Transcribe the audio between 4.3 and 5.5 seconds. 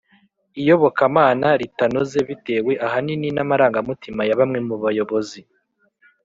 bamwe mu bayobozi